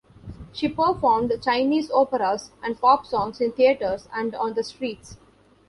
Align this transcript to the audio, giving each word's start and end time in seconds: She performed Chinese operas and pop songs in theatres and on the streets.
She 0.51 0.67
performed 0.67 1.31
Chinese 1.43 1.91
operas 1.91 2.49
and 2.63 2.81
pop 2.81 3.05
songs 3.05 3.39
in 3.39 3.51
theatres 3.51 4.09
and 4.11 4.33
on 4.33 4.55
the 4.55 4.63
streets. 4.63 5.17